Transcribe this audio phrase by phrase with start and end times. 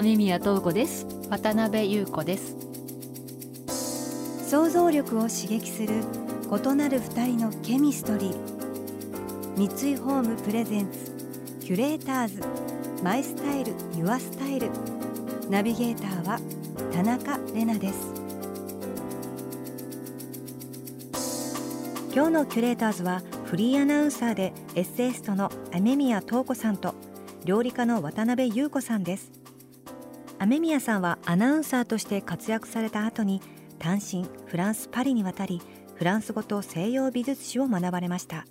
[0.00, 1.06] 雨宮東子です。
[1.28, 2.56] 渡辺優子です。
[4.48, 5.88] 想像力を刺激する
[6.50, 9.68] 異なる二人のケミストリー。
[9.68, 11.12] 三井ホームプレゼンツ
[11.60, 12.40] キュレーターズ。
[13.04, 14.70] マイスタイルユアスタイル。
[15.50, 16.40] ナビゲーターは
[16.90, 18.14] 田中れなです。
[22.14, 26.94] 今日のキュレーターズはフリーアナウンサーでエッセイストの雨宮東子さんと
[27.44, 29.39] 料理家の渡辺優子さんです。
[30.42, 33.42] 雨宮さんはアナウンサーとして活躍された後に
[33.78, 35.60] 単身フランス・パリに渡り
[35.96, 38.46] フランス語と西洋美術史を学ばれました。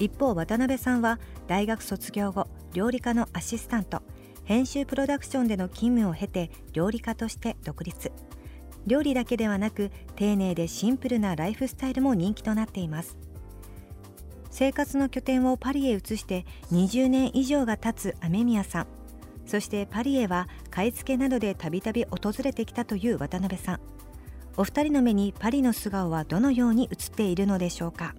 [0.00, 4.02] 一方渡辺さんは大学卒業後料理家のアシスタント
[4.42, 8.10] 編集プロダクションでの勤務を経て料理家として独立。
[8.84, 13.16] 料理だけではなく丁寧でシンプルなライフスタイルも人気となっています。
[14.50, 18.97] 生活の拠点をパリへ移して20年以上が経つ雨宮さん。
[19.48, 23.80] そしてパリへは買い付けなどでたびたび訪れてきたという渡辺さん。
[24.58, 28.14] お二人の目にパリの素顔はどのように映っているのでしょうか？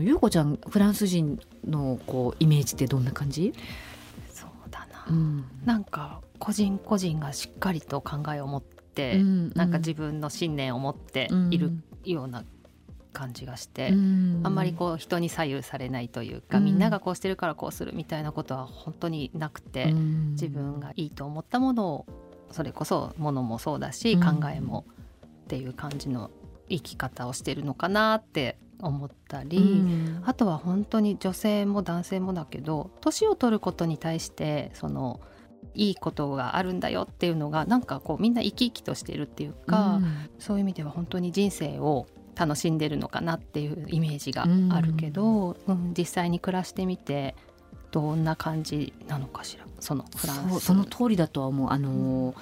[0.00, 3.54] ゆうこちゃんフランス人のこうイメージってどんな感じ？
[4.32, 11.72] そうだな、うん、なんか個人個人がしっかりと考えを持って、うんうん、なんか自分の信念を持っている
[12.04, 12.44] ような
[13.14, 22.06] 感じがして、うん、あんまりこう人に左右されないというか、うん、みんながこうしてるからこうするみたいなことは本当になくて、うん、自分がいいと思ったものを
[22.50, 24.84] それこそものもそうだし、考えも
[25.44, 26.30] っていう感じの
[26.68, 29.82] 生き方をしてるのかなって思ったり、
[30.24, 35.20] あとは本当に女性も男性もだけど年を取ることに対してその
[35.74, 40.00] いいことがあるんだよっていうのがなんかこうみんな生き生きとしているっていうか、
[40.38, 47.34] そういう意味では本当に人生を楽しんでるのかなっていうイメージがあるけど、うん、実際に暮らしてみて
[47.90, 49.64] どんな感じなのかしら？
[49.80, 50.60] そのフランス。
[50.60, 51.70] その通りだとは思う。
[51.70, 52.34] あの、うん、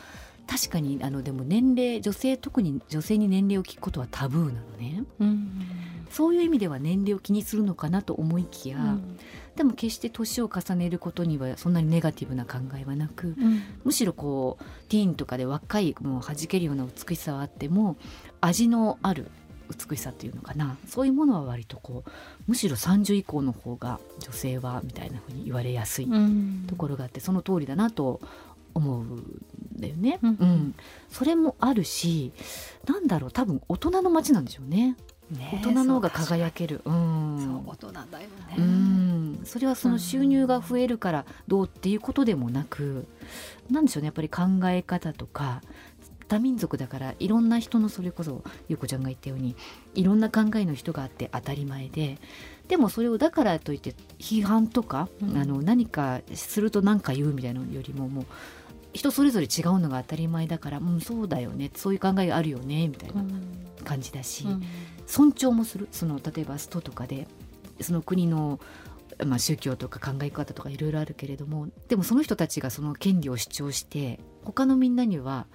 [0.47, 5.51] 確かにあのでも年齢女性特に女性に年齢を聞くことはタブーなのね、うん、
[6.11, 9.19] そういう意味では年齢を気にするのかなと思いきや、うん、
[9.57, 13.37] でも決して年を重ねることにはそんなにネガティブな考えはなく、
[13.85, 17.97] むしろこうティーンとかで若いもう弾けるような美しさはあっても
[18.41, 19.31] 味のある
[19.72, 20.77] 美しさっていうのかな。
[20.87, 22.10] そういうものは割とこう
[22.47, 26.09] むしろ30以降の方が女性はみたいなふうに言われやすい
[26.69, 28.21] ところがあって、その通りだなと
[28.75, 29.43] 思うん
[29.77, 30.75] だよね、うん、うん、
[31.11, 32.32] それもあるし
[32.87, 34.97] なんだろう多分大人の街なんでしょうね。
[35.31, 36.82] ね大人の方が輝ける。
[36.84, 38.56] うん、そう大人だよね。
[38.59, 43.06] うん、それはその収入が増えるからどうっていうことでもなく、
[43.69, 45.62] うん、なんでしょうねやっぱり考え方とか
[46.32, 49.54] 多民族だからいろんな人のそれこそ優子ちゃんが言ったように
[49.94, 52.16] いろんな考えの人があって当たり前で
[52.69, 58.26] でもそれをだからといって批判とか、うん、あの何かすると何か言うみたいなのよりももう
[58.94, 63.22] 人それぞれ違うのが当たり前だからうんそうだよねそういう考えがあるよねみたいな
[63.84, 64.62] 感じだし、うん、
[65.06, 65.88] 尊重もする。
[65.91, 67.26] その例えばストとかで
[67.82, 68.59] その国の
[69.26, 75.47] まあ、宗教とか考え方とかいろいろあるけれどもでもその人たちがその権利を主張して他のみんなには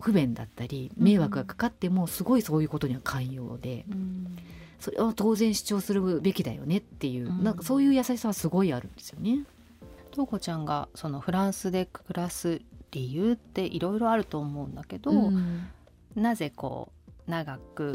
[0.00, 4.36] 不便だったり迷惑がかかってもすごいそういうことには寛容で、うん、
[4.80, 9.40] それを当然主張するべきだよねっていう、うん、なんかそういう優しさはすごいあるんですよね。
[10.10, 12.60] とうこちゃんがそのフランスで暮らす
[12.92, 15.66] 理由っていろいろあると思うんだけど、うん、
[16.14, 16.92] なぜこ
[17.26, 17.94] う長く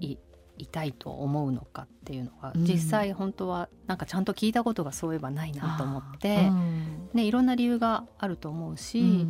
[0.00, 0.18] い,、
[0.58, 6.50] いたいと思うのかっていうのが、実際本当はなんかちゃんと聞いたことがそういえばないなと思って、
[7.14, 9.26] ね、いろんな理由があると思うし、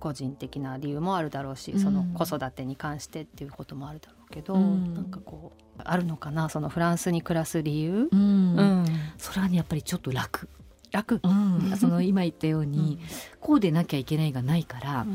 [0.00, 8.86] 個人的な理由もあるだろうし、その子育てに関してっていうこともあるだろうけど、うん、なんかこうあるのかなそのフランスに暮らす理由、うん、うん、
[9.18, 10.48] それはねやっぱりちょっと楽。
[10.90, 12.98] 楽、うん、その今言ったように、
[13.38, 15.06] こうでなきゃいけないがないから、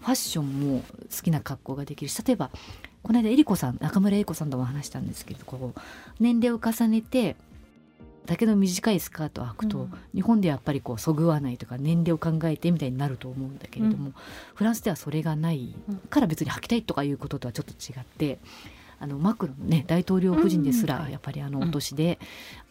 [0.00, 2.50] ファッションも好きな格好ができるし例えば
[3.02, 5.80] この間えりこさん中村えり子さんとも話したんですけどこう
[6.20, 7.36] 年齢を重ねて
[8.26, 14.14] 丈の短いスカートを履くと、うん、日本でやっぱりこうそぐわないとか年齢を考えてみたいになると思うんだけれども、うん、
[14.54, 15.74] フランスではそれがない
[16.10, 18.38] から別に履きたいとかいうこととはちょっと違って
[18.98, 22.18] あのマクロンね大統領夫人ですらやっぱりあのお年で、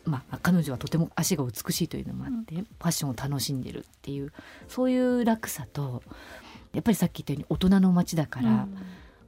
[0.05, 4.31] まあ、彼女はとても足が美しいというのもあって、ファッションを楽しんでるっていう
[4.67, 6.01] そういう落差と
[6.73, 8.67] やっぱりさっき言ったように大人の街だから。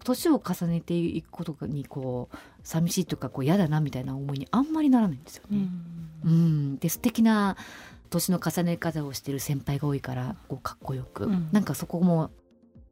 [0.06, 5.58] 年を重ねていくことにこう寂しいとかこう嫌だなみたいな思いにあんまりならないんですよね。
[5.58, 5.95] うん、
[6.26, 6.78] うん。
[6.78, 7.56] で素敵な
[8.10, 12.32] 年の重ね方をしてる先輩が多いからこうかっこよく、うん、なんかそこも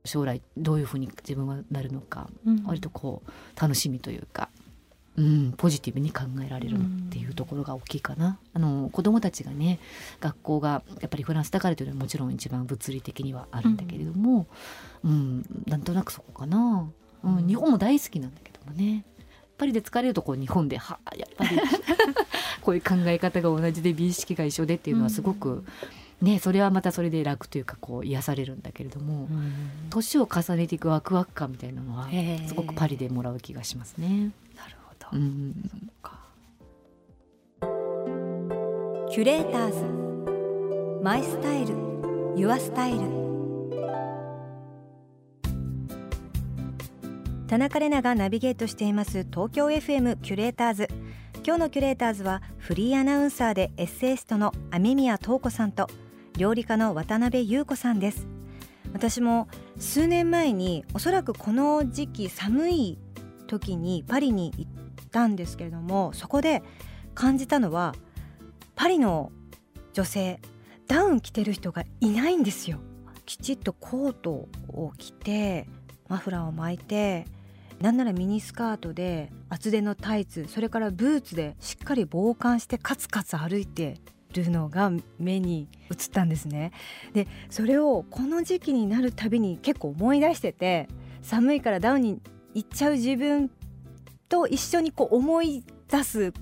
[0.05, 4.49] 将来どういうふうに自分はなるのか、うん、割とこう楽しみというか、
[5.15, 8.37] うん、ポジティブに考えられるっていうところが大きいかな。
[8.53, 9.79] あの子供たちがね
[10.19, 14.47] 学校がやっぱりフランスだからというのはもちろん一番物理的にはあるんだけれども、
[15.03, 16.89] うん、うん、なんとなくそこかな、
[17.23, 19.05] うん、日本も大好きなんだけどもね。
[19.55, 21.51] パリで疲れるとこう日本ではやっぱり
[22.63, 25.65] こういう考え方が同じで美意識が一緒でっていうのはすごく、
[26.21, 29.27] ね、それはまたそれで楽というかこう癒されるんだけれども
[29.89, 32.07] 年、を重ねていくワクワク感みたいなのは
[32.47, 34.31] すごくパリでもらう気がしますね。
[34.55, 35.53] なるほど、うん、
[39.11, 40.03] キュレーターズ。
[41.03, 41.75] マイスタイル。
[42.37, 43.23] ユアスタイル。
[47.47, 50.87] 田中れながナビゲートしています東京 FM キュレーターズ
[51.45, 55.89] 今日のキュレーターズはフリーアナウンサーでエッセイストの雨宮塔子さんと
[56.37, 58.27] 料理家の渡辺優子さんです。
[58.93, 62.97] 私も数年前におそらくこの時期寒い
[63.47, 64.71] 時にパリに行っ
[65.11, 66.63] たんですけれどもそこで
[67.13, 67.93] 感じたのは
[68.75, 69.33] パリの
[69.91, 70.39] 女性
[70.87, 72.79] ダウン着てる人がいないんですよ。
[73.25, 75.67] きちっとコートを着て
[76.07, 77.25] マフラーを巻いて
[77.83, 83.97] なんならミニスカートで厚手のタイツそれからブーツでしっかり防寒してカツカツ歩いて
[84.33, 84.89] るのが
[85.19, 86.71] 目に映ったんですね。
[87.11, 90.87] でそれをこの時期になるたびに結構思い出してて
[91.21, 92.21] 寒いからダウンに
[92.53, 93.51] 行っちゃう自分
[94.29, 96.33] と一緒にこう思い出す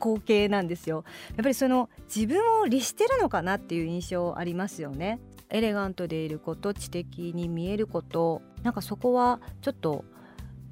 [0.00, 1.04] 光景なんですよ。
[1.28, 5.20] やっぱりその自分を律してるのかなっていう印象ありますよね。
[5.50, 10.06] エレガントでいること知的に見えることなんかそこはちょっと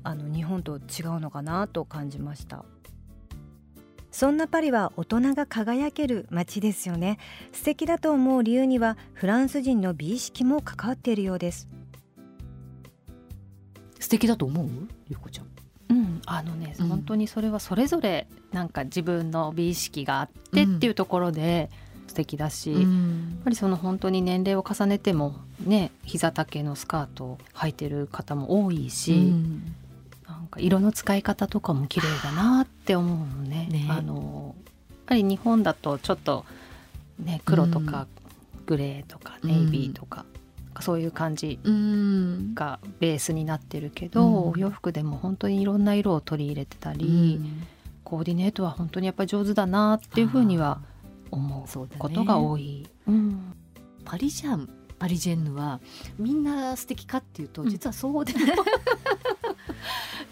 [0.04, 2.64] あの日本と違うのかなと感じました。
[4.12, 7.18] そんなパリは大人が輝ける街ですよね。
[7.52, 11.68] 素敵だと思う理由にはフランス人の美意識も関わっているようです。
[13.98, 14.68] 素敵だと思う？
[15.08, 15.46] ゆうこちゃん。
[15.90, 21.68] うん、あのね、うん、本当にそれはそれぞれなんか自分の美意識があってっていうところで
[22.06, 29.16] 素敵だし、うん、やっぱりその本当に年齢を重ねてもね膝丈のスカートを履いてる方も多いし、う
[30.54, 33.68] か色の使い方とかも綺麗だなって思うのね。
[33.70, 33.86] ね。
[33.90, 34.54] あの
[34.88, 36.44] やっぱり日本だとちょっと
[37.18, 38.06] ね黒とか
[38.66, 40.24] グレーとかネイビーとか、
[40.74, 41.58] うん、そういう感じ
[42.54, 47.66] がベースになってるけど、うん、お洋服でも本当にいろんな色を取り入れてたり、うん、
[48.02, 50.80] コーディネートは本当にやっぱり上手だなっていうふうには
[51.30, 52.88] 思うことが多い。
[54.04, 54.68] パリジャン
[54.98, 55.80] パリジェンヌは
[56.18, 58.38] みんな素敵かっていうと実はそうでも、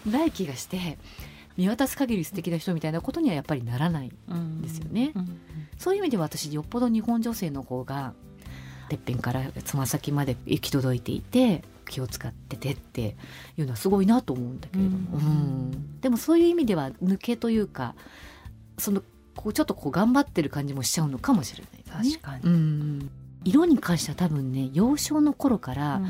[0.05, 0.97] ない気がして
[1.57, 5.13] 見渡す限り素敵な人みたいなことにはやっぱりならないんですよね。
[5.77, 8.13] そういう意味では私よっぽど日本女性の方が
[8.89, 13.15] てっぺんからつま先まで行き届いていて気を使っててって
[13.57, 17.95] いうのはすごいなと思うんだけれども、うん、でもそういう意味では抜けというか
[18.77, 19.03] その
[19.35, 23.09] こうちょっとこう頑張ってる感じもしちゃうのかもしれない、ね、確かに、うん、
[23.43, 26.01] 色に関しては多分ね幼少の頃から、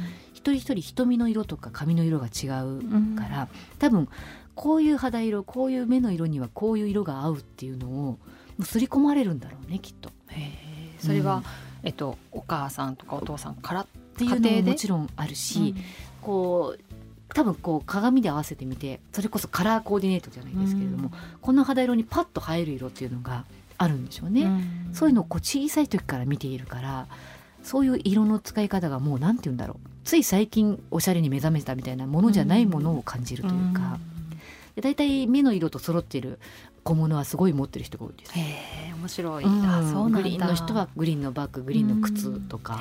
[0.52, 3.48] 一人一人瞳の色とか髪の色が違うから、
[3.80, 4.08] 多分
[4.56, 8.18] こういう肌色こういう目の色にはこういう色が合うっていうのをも
[8.60, 10.10] う刷り込まれるんだろうねきっと。
[11.00, 11.44] それは、うん、
[11.84, 15.84] えっと、お母さんとかお父さんからっていうのももちろんあるし、うん、
[16.22, 16.84] こう
[17.34, 23.46] 多分こう鏡で合わせてみてそれこそカラーコーディネートじゃないですけれども、うん、この肌色にパッと映える色っていうのが
[23.78, 24.48] あるんでしょうね。
[24.94, 27.08] そういうのをこう小さい時から見ているから
[27.64, 34.00] そういう色の使い方がもう何て言うんだろうつい最近おしゃれに目覚めたみたいなものじゃないものを感じるというか。
[34.76, 36.40] で大体目の色と揃っている
[36.84, 38.32] 小物はすごい持ってる人が多いです。
[38.34, 38.42] へ
[38.90, 39.44] え面白い。
[39.44, 42.80] うん、あそうグリーンの人はグリーンのバッググリーンの靴とか。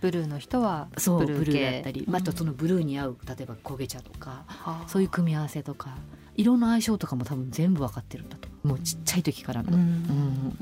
[0.00, 4.44] ブルーの人はそうブルーだったり、まあ、とそのブルーに合う例えば焦げ茶とか、
[4.86, 5.96] そういう組み合わせとか。
[6.38, 8.48] 色の相性とかも多分全部分かってるんだと。
[8.62, 9.74] もうちっちゃい時からの。
[9.74, 10.58] うん、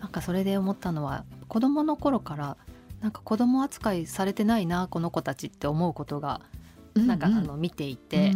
[0.00, 2.56] なんかそれで思ったのは子供の頃から
[3.02, 6.40] なんか子供扱いされてないなこの子たちって思うことが
[6.94, 8.32] なんかあの見ていて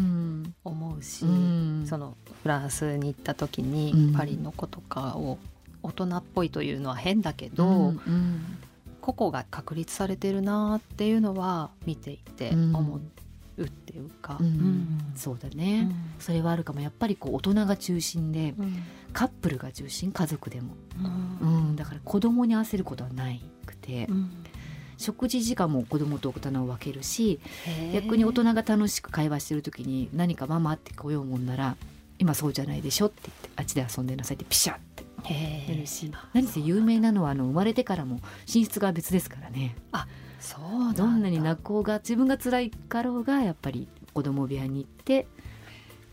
[0.65, 1.25] 思うし、
[1.87, 5.39] そのフランスに行った時にパリの子とかを
[5.83, 7.95] 大人っぽいというのは変だけど、
[9.01, 13.01] 個々が確立されてるなっていうのは見ていて思っ
[13.57, 16.81] るっていうか、うん、そうだね、それはあるかも。
[16.81, 18.55] やっぱりこう大人が中心で、
[19.13, 20.75] カップルが中心家族でも、
[21.41, 21.77] うん。
[21.77, 24.09] だから子供に合わせることはないくて。
[24.99, 27.41] 食事時間も子供と大人を分けるし
[27.93, 31.77] 逆に大人が楽しく会話してる時に何かママってこようもんなら
[32.19, 35.05] 今そうじゃないでしょって言ってあっちで遊んでなさいってピシャって
[35.69, 38.21] やるし何せ有名なのはあの生まれてからも
[38.53, 39.77] 寝室が別ですからね。
[39.93, 40.07] あ
[40.41, 40.59] そ
[40.91, 45.27] うどんなに泣こうが自分が辛いかろうがやっぱり子供部屋に行って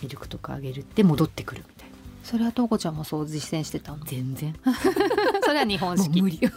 [0.01, 1.93] ミルクとかあげるって戻ってくるみたいな。
[2.23, 4.03] それはとうこちゃんもそう実践してたの？
[4.05, 4.55] 全然。
[5.43, 6.21] それは日本式。
[6.21, 6.39] 無理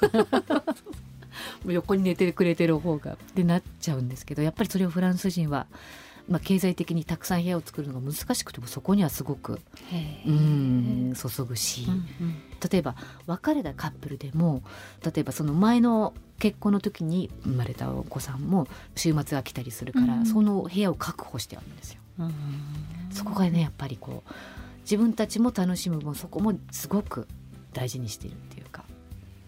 [1.66, 5.66] 横に寝てくれてる方がってなっちゃうんですけどやっぱりそれをフランス人は、
[6.28, 9.61] まあ、経済的にたくさん部屋を作るのが難しくてもそこにはすごく
[10.26, 12.37] うん注ぐし、うんうん、
[12.71, 14.62] 例えば別れたカップルでも
[15.05, 22.00] 例えばその前の結婚の時に生まれたお子さんも週末は来たりするから、うん、その部屋を確保してあるんですよ。
[23.11, 24.31] そこがねやっぱりこう
[24.83, 27.26] 自分たちも楽しむもそこもすごく
[27.73, 28.85] 大事にしているっていうか。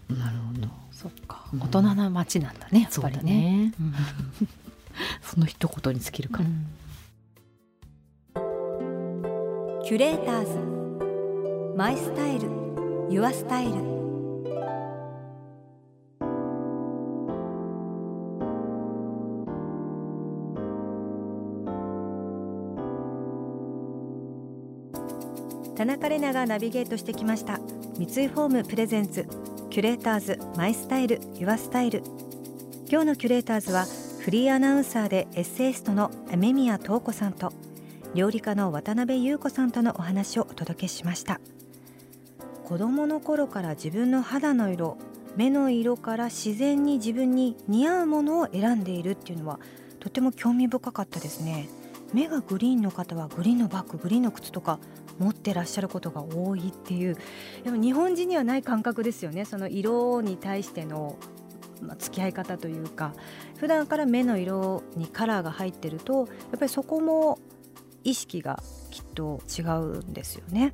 [0.09, 0.67] なるほど
[1.01, 3.71] そっか、大人な街なんだね、やっぱりね。
[3.77, 4.47] そね。
[5.23, 6.49] その一言に尽きるから。
[9.85, 10.45] キュレーター
[11.71, 11.77] ズ。
[11.77, 12.49] マイスタイル。
[13.09, 13.71] ユアスタイル。
[25.77, 27.61] 田中れながナビゲートしてきました。
[27.97, 29.25] 三井ホームプレゼンツ
[29.69, 32.01] キュレーターズマイスタイルユアスタイル
[32.89, 33.85] 今日のキュレーターズは
[34.19, 37.53] フリーアナウンサーでエッセイストの雨宮塔子さんと
[38.15, 41.39] 料理家の渡辺優子さんとのお話をお届けしました。
[42.65, 44.97] 子供の頃から自分の肌の色
[45.35, 49.59] 目の色から自然に自分に似合うものを選んでいるっていうのは
[49.99, 51.69] とても興味深かったですね。
[52.13, 54.79] 目がグリーンの方はグリーンのバッググリーンの靴とか
[55.19, 57.17] 持ってらっしゃることが多いっていう
[57.63, 59.45] でも日本人にはない感覚ですよね。
[59.45, 61.17] その色に対しての
[61.81, 63.13] まあ、付き合い方というか
[63.57, 67.39] 普段から目の色にカラーが入ってるとやっぱりそこも
[68.03, 68.61] 意識が
[68.91, 70.73] きっと違うんですよね。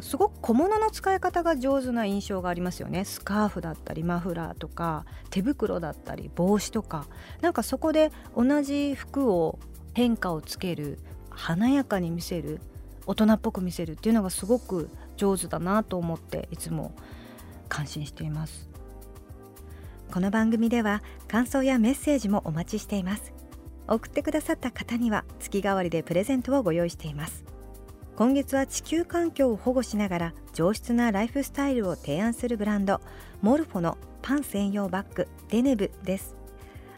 [0.00, 3.04] すごく小物の使い方が上手な印象がありますよね。
[3.04, 7.06] スカーフだったりマフラーとか手袋だったり帽子とか。
[7.42, 9.58] なんかそこで同じ服を
[9.94, 10.98] 変化をつける
[11.30, 12.60] 華やかに見せる
[13.06, 16.94] 大人っぽく見せるっていうのがすごく上手だなと思っていつも
[17.68, 18.68] 感心しています。
[20.12, 23.32] この番組では感想やメッセージもお待ちしています。
[23.86, 27.44] 送ってくださった方には月替わりでプレゼントをご用意しています。
[28.16, 33.00] 今月は地球環境を保護しながら上質なライフスタイルを提案するブランド
[33.42, 36.36] モルフォのパン専用バッグデネブです。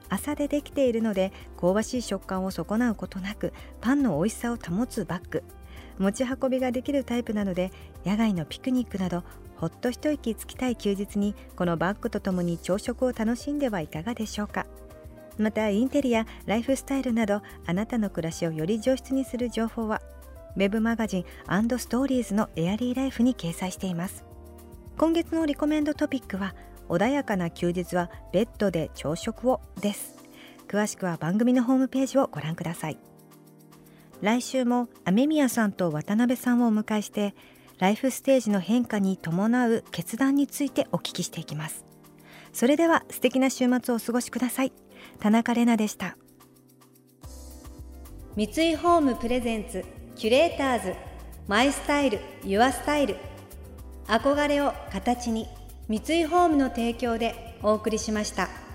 [0.08, 5.42] 麻でできているので香ばしい食感を損なうことなくパンの美味しさを保つバッグ。
[5.98, 7.72] 持ち運びができるタイプなので
[8.04, 9.24] 野外のピクニックなど
[9.56, 14.66] ほっと一息つきたい休日にこのバッグとともに朝食を楽しんではいかがでしょうか。
[15.38, 20.00] またインテリアライフスタイルなどあなたの暮らしをより上質にする情報は
[20.56, 21.24] web マガジン
[21.78, 24.24] ストーリーズのエアリーライフに掲載しています。
[24.96, 26.54] 今月のリコメンドトピックは
[26.88, 30.16] 穏やかな休日はベッドで朝食をです。
[30.68, 32.98] 詳しくは番組のホームページをご覧ください。
[34.20, 37.34] 来週も雨宮さんと渡辺さんをお迎えして
[37.78, 41.84] ライフステージの変化に伴う決断についてお聞きしていきます。
[42.52, 44.72] それでは素敵な週末をお過ごしください。
[45.20, 46.16] 田中れなでした。
[48.34, 50.94] 三井ホームプレゼンツキュレーターズ
[51.48, 53.16] マイスタイルユアスタイル。
[54.06, 55.46] 憧れを形に。
[55.88, 58.65] 三井ホームの提供でお送りしました。